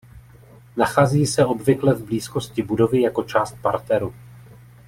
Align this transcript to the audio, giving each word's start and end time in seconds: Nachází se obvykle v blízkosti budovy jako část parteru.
Nachází 0.77 1.25
se 1.27 1.45
obvykle 1.45 1.93
v 1.93 2.03
blízkosti 2.05 2.61
budovy 2.63 3.01
jako 3.01 3.23
část 3.23 3.55
parteru. 3.61 4.13